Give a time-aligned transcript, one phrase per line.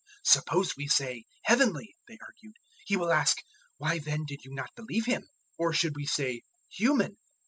[0.23, 2.55] "Suppose we say, 'Heavenly,'" they argued,
[2.87, 3.37] "he will ask,
[3.77, 5.25] 'Why then did you not believe him?'
[5.59, 7.17] 011:032 Or should we say, 'human?'"